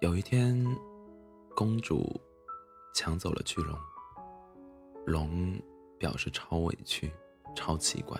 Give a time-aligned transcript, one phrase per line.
[0.00, 0.56] 有一天，
[1.56, 2.20] 公主
[2.94, 3.76] 抢走了巨龙，
[5.04, 5.60] 龙
[5.98, 7.12] 表示超委屈、
[7.56, 8.16] 超奇怪。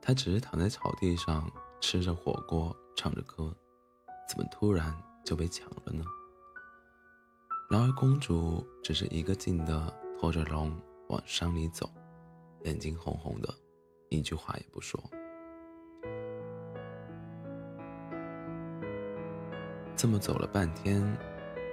[0.00, 1.46] 他只是躺在草地上
[1.78, 3.54] 吃着火锅、唱着歌，
[4.26, 4.96] 怎么突然
[5.26, 6.06] 就被抢了呢？
[7.68, 10.74] 然而公主只是一个劲地拖着龙
[11.10, 11.86] 往山里走，
[12.64, 13.54] 眼睛红红的，
[14.08, 14.98] 一句话也不说。
[20.02, 21.00] 这么走了半天，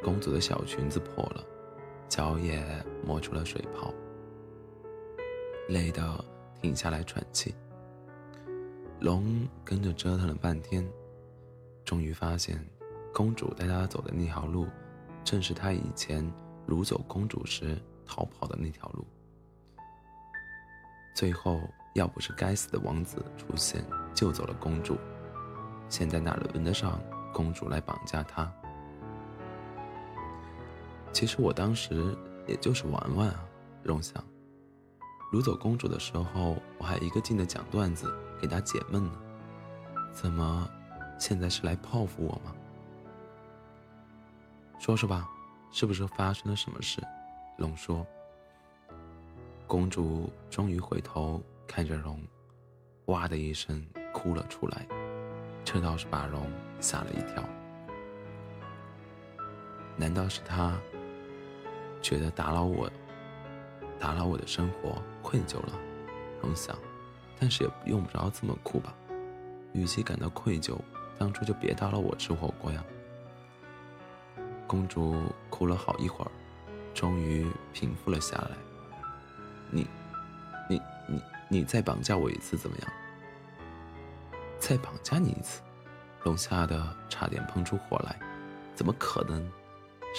[0.03, 1.43] 公主的小裙子破了，
[2.07, 2.63] 脚也
[3.03, 3.91] 磨出了水泡，
[5.67, 6.23] 累得
[6.61, 7.55] 停下来喘气。
[8.99, 10.87] 龙跟着折腾了半天，
[11.83, 12.63] 终于发现，
[13.11, 14.67] 公主带他走的那条路，
[15.23, 16.23] 正是他以前
[16.67, 19.03] 掳走公主时逃跑的那条路。
[21.15, 21.59] 最后，
[21.95, 23.83] 要不是该死的王子出现
[24.13, 24.99] 救走了公主，
[25.89, 27.01] 现在哪轮得上？
[27.33, 28.51] 公主来绑架他。
[31.11, 32.15] 其实我当时
[32.47, 33.43] 也就是玩玩啊，
[33.83, 34.23] 龙想。
[35.31, 39.11] 掳走公主的时候，我还一个劲的讲段子给她解闷呢。
[40.11, 40.67] 怎么，
[41.19, 42.55] 现在是来报复我吗？
[44.79, 45.29] 说说吧，
[45.71, 47.01] 是不是发生了什么事？
[47.57, 48.05] 龙说。
[49.67, 52.19] 公主终于回头看着龙，
[53.05, 54.87] 哇的一声哭了出来。
[55.63, 57.43] 这倒是把龙吓了一跳。
[59.95, 60.79] 难道是他
[62.01, 62.89] 觉得打扰我、
[63.99, 65.73] 打扰我的生活愧疚了？
[66.41, 66.77] 龙想，
[67.39, 68.93] 但是也用不着这么哭吧。
[69.73, 70.77] 与其感到愧疚，
[71.17, 72.83] 当初就别打扰我吃火锅呀。
[74.65, 76.31] 公主哭了好一会儿，
[76.93, 78.51] 终于平复了下来。
[79.69, 79.85] 你、
[80.69, 82.91] 你、你、你再绑架我一次怎么样？
[84.59, 85.61] 再绑架你一次，
[86.23, 88.19] 龙吓得差点喷出火来。
[88.75, 89.49] 怎么可能？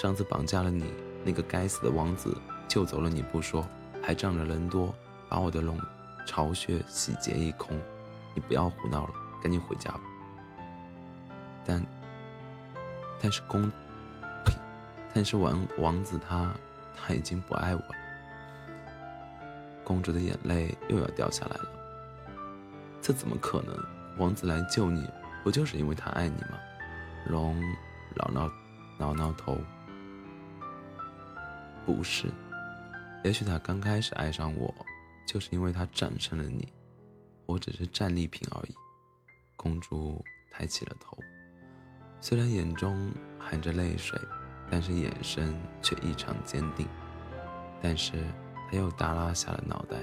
[0.01, 2.35] 上次绑架了你，那个该死的王子
[2.67, 3.67] 救走了你不说，
[4.01, 4.93] 还仗着人多，
[5.29, 5.79] 把我的龙
[6.25, 7.79] 巢穴洗劫一空。
[8.33, 9.13] 你不要胡闹了，
[9.43, 10.01] 赶紧回家吧。
[11.65, 11.85] 但，
[13.21, 13.69] 但是公，
[14.45, 14.53] 呸
[15.13, 16.53] 但是王王子他
[16.95, 17.95] 他已经不爱我了。
[19.83, 21.65] 公主的眼泪又要掉下来了。
[23.01, 24.00] 这怎么可能？
[24.21, 25.09] 王子来救你，
[25.43, 26.59] 不就是因为他爱你吗？
[27.25, 27.59] 龙
[28.15, 28.51] 挠挠
[28.99, 29.57] 挠挠头，
[31.87, 32.27] 不是。
[33.23, 34.71] 也许他刚开始爱上我，
[35.25, 36.71] 就是因为他战胜了你，
[37.47, 38.75] 我只是战利品而已。
[39.55, 41.17] 公主抬起了头，
[42.19, 44.21] 虽然眼中含着泪水，
[44.69, 46.87] 但是眼神却异常坚定。
[47.81, 48.23] 但是
[48.69, 49.97] 他又耷拉下了脑袋。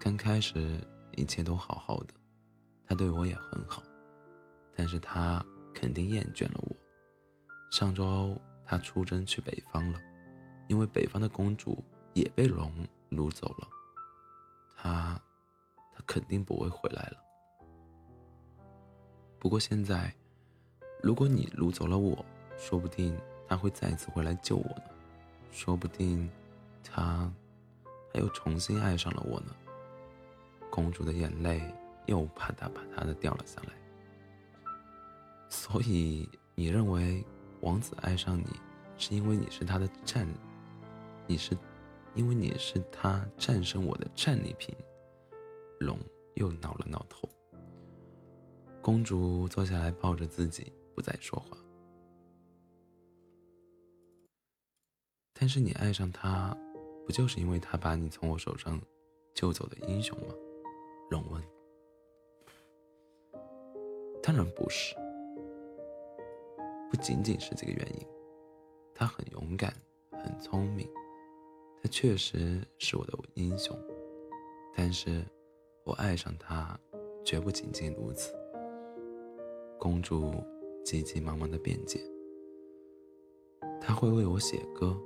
[0.00, 0.80] 刚开始
[1.12, 2.14] 一切都好好的。
[2.86, 3.82] 他对我也很好，
[4.74, 6.76] 但是他肯定厌倦了我。
[7.70, 10.00] 上周他出征去北方了，
[10.68, 11.82] 因为北方的公主
[12.14, 12.72] 也被龙
[13.10, 13.68] 掳走了。
[14.76, 15.20] 他，
[15.92, 17.16] 他肯定不会回来了。
[19.38, 20.14] 不过现在，
[21.02, 22.24] 如果你掳走了我，
[22.56, 23.18] 说不定
[23.48, 24.82] 他会再次回来救我呢。
[25.50, 26.30] 说不定，
[26.84, 27.30] 他，
[28.12, 29.54] 他又重新爱上了我呢。
[30.70, 31.60] 公主的眼泪。
[32.06, 33.72] 又啪嗒啪嗒的掉了下来。
[35.48, 37.24] 所以你认为
[37.60, 38.46] 王子爱上你，
[38.96, 40.26] 是因为你是他的战，
[41.26, 41.56] 你是，
[42.14, 44.74] 因为你是他战胜我的战利品。
[45.80, 45.98] 龙
[46.34, 47.28] 又挠了挠头。
[48.82, 51.56] 公主坐下来抱着自己，不再说话。
[55.32, 56.56] 但是你爱上他，
[57.04, 58.80] 不就是因为他把你从我手上
[59.34, 60.34] 救走的英雄吗？
[61.10, 61.55] 龙问。
[64.26, 64.96] 当然不是，
[66.90, 68.06] 不仅仅是这个原因。
[68.92, 69.72] 他很勇敢，
[70.10, 70.84] 很聪明，
[71.80, 73.78] 他确实是我的英雄。
[74.74, 75.24] 但是，
[75.84, 76.76] 我爱上他，
[77.24, 78.34] 绝不仅仅如此。
[79.78, 80.42] 公主
[80.84, 82.00] 急急忙忙的辩解
[83.80, 85.00] ：“他会为我写歌，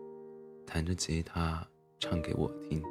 [0.65, 1.69] 弹着吉他
[1.99, 2.83] 唱给我听。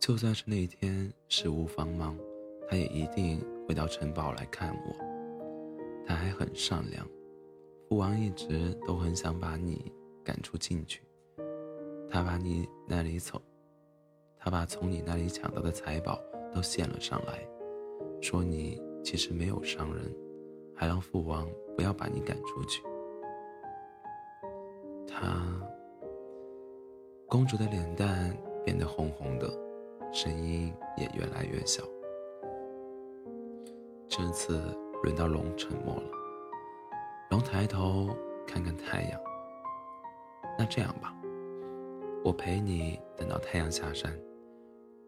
[0.00, 2.18] 就算是那天事无繁忙，
[2.74, 4.94] 他也一定。”会到城堡来看我，
[6.04, 7.08] 他还很善良。
[7.88, 9.90] 父王一直都很想把你
[10.22, 11.00] 赶出禁区，
[12.10, 13.40] 他把你那里从，
[14.36, 16.20] 他把从你那里抢到的财宝
[16.54, 17.42] 都献了上来，
[18.20, 20.14] 说你其实没有伤人，
[20.76, 22.82] 还让父王不要把你赶出去。
[25.08, 25.42] 他，
[27.26, 29.48] 公主的脸蛋变得红红的，
[30.12, 31.82] 声音也越来越小。
[34.08, 34.60] 这次
[35.02, 36.10] 轮到龙沉默了。
[37.30, 38.08] 龙抬头
[38.46, 39.20] 看看太阳。
[40.58, 41.12] 那这样吧，
[42.24, 44.16] 我陪你等到太阳下山。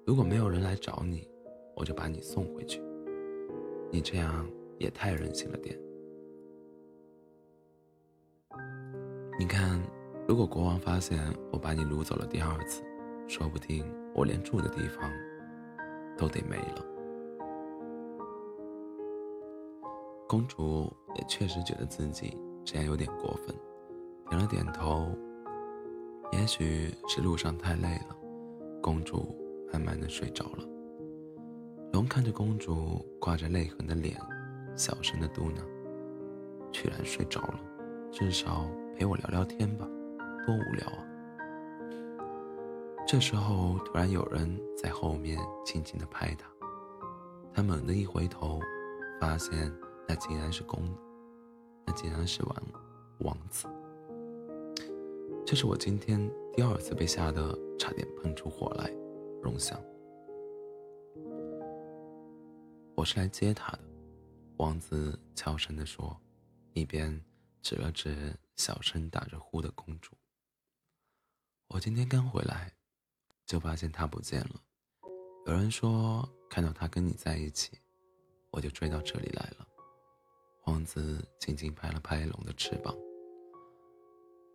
[0.04, 1.28] 如果没有人来找你，
[1.76, 2.82] 我就把你送回去。
[3.93, 4.44] 你这样
[4.78, 5.78] 也太任性了点。
[9.38, 9.81] 你看，
[10.26, 11.19] 如果国王发现
[11.52, 12.82] 我把你掳走了第二次，
[13.28, 13.84] 说不定
[14.14, 15.08] 我连住的地方
[16.16, 16.95] 都得没了。
[20.28, 23.55] 公主也确实觉得自己这样有点过分，
[24.28, 25.08] 点了点头。
[26.32, 28.17] 也许是路上太累了，
[28.82, 29.37] 公主
[29.73, 30.64] 慢慢的睡着了。
[31.93, 34.17] 龙看着公主挂着泪痕的脸，
[34.75, 35.61] 小声的嘟囔
[36.72, 37.61] ：“居然睡着了，
[38.11, 39.88] 至少陪我聊聊天吧，
[40.44, 41.06] 多无聊啊！”
[43.06, 46.49] 这时候，突然有人在后面轻轻的拍他，
[47.55, 48.58] 他猛地一回头，
[49.20, 49.72] 发现
[50.08, 50.82] 那竟然是公，
[51.85, 52.62] 那竟然是王
[53.20, 53.67] 王子。
[55.44, 56.19] 这是我今天
[56.55, 58.91] 第二次被吓得差点喷出火来，
[59.43, 59.81] 荣想。
[62.94, 63.81] 我是来接他的，
[64.56, 66.19] 王子悄声地说，
[66.73, 67.20] 一边
[67.62, 70.12] 指了指小声打着呼的公主。
[71.69, 72.73] 我今天刚回来，
[73.44, 74.61] 就发现他不见了。
[75.47, 77.79] 有人说看到他跟你在一起，
[78.50, 79.67] 我就追到这里来了。
[80.67, 82.95] 王子轻轻拍了拍龙的翅膀。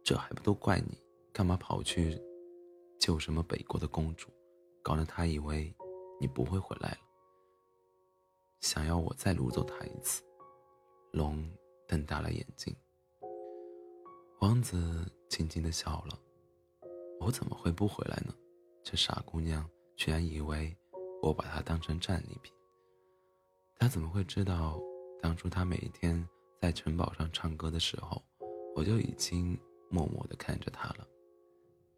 [0.04, 0.98] 这还不都怪你？
[1.34, 2.22] 干嘛跑去
[3.00, 4.28] 救什么北国的公主，
[4.84, 5.74] 搞得他以为
[6.20, 6.98] 你不会回来了。
[8.60, 10.22] 想要我再掳走他一次？
[11.14, 11.44] 龙
[11.88, 12.76] 瞪大了眼睛。
[14.42, 16.20] 王子轻轻的笑了。
[17.22, 18.34] 我怎么会不回来呢？
[18.84, 20.76] 这傻姑娘居然以为
[21.22, 22.52] 我把她当成战利品。
[23.78, 24.82] 她怎么会知道，
[25.22, 26.28] 当初他每天
[26.62, 28.22] 在城堡上唱歌的时候，
[28.76, 29.60] 我就已经。
[29.94, 31.06] 默默地看着他了，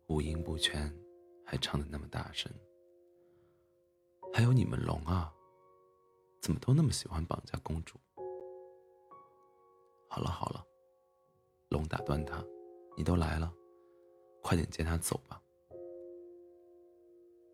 [0.08, 0.92] 五音不全，
[1.46, 2.52] 还唱得那么大声。
[4.34, 5.32] 还有你们龙啊，
[6.42, 8.00] 怎么都那么喜欢绑架公主？
[10.10, 10.66] 好了好了，
[11.70, 12.44] 龙打断他，
[12.98, 13.54] 你都来了，
[14.42, 15.40] 快点接他走吧。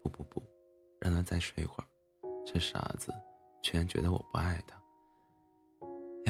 [0.02, 0.42] 不不不，
[1.02, 1.88] 让他再睡一会儿。
[2.46, 3.14] 这傻子
[3.62, 4.82] 居然觉得我不爱他。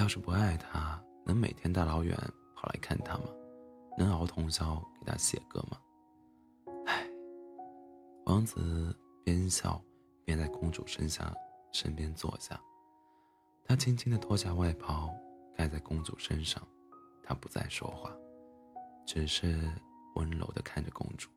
[0.09, 2.17] 要是不爱他，能每天大老远
[2.55, 3.25] 跑来看他吗？
[3.95, 5.77] 能熬通宵给他写歌吗？
[6.87, 7.07] 唉，
[8.25, 8.91] 王子
[9.23, 9.79] 边笑
[10.25, 11.31] 边在公主身下
[11.71, 12.59] 身边坐下，
[13.63, 15.13] 他轻轻地脱下外袍
[15.55, 16.67] 盖在公主身上，
[17.21, 18.11] 他不再说话，
[19.05, 19.71] 只是
[20.15, 21.29] 温柔地看着公主。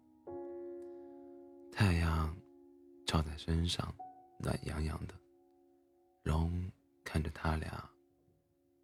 [1.70, 2.34] 太阳
[3.04, 3.94] 照在身上，
[4.38, 5.12] 暖洋洋的。
[6.22, 6.72] 龙
[7.04, 7.86] 看着他俩，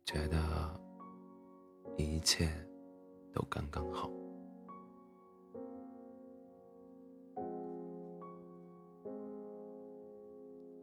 [0.09, 0.39] 觉得
[1.99, 2.49] 一切。
[3.35, 4.11] 都刚刚好。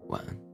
[0.08, 0.45] 晚安。